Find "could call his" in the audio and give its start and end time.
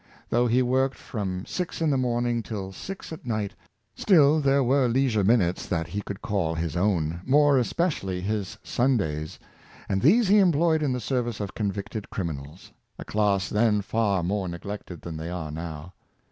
6.01-6.75